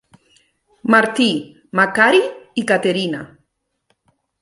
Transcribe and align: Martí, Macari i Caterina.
Martí, 0.95 1.27
Macari 1.81 2.25
i 2.63 2.67
Caterina. 2.75 3.25